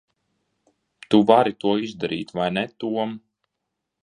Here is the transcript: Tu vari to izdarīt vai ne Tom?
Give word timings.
Tu 1.13 1.19
vari 1.31 1.55
to 1.65 1.75
izdarīt 1.89 2.35
vai 2.41 2.49
ne 2.57 2.65
Tom? 2.85 3.15